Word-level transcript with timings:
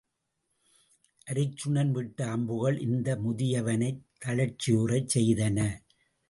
அருச்சுனன் 1.27 1.91
விட்ட 1.91 2.19
அம்புகள் 2.27 2.77
இந்த 2.79 3.15
முதியவனைத் 3.17 4.01
தளர்ச்சியுறச் 4.25 5.11
செய்தன. 5.13 5.59